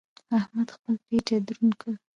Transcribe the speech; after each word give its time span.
احمد 0.39 0.67
خپل 0.75 0.93
پېټی 1.05 1.37
دروند 1.47 1.73
کړ. 1.81 1.93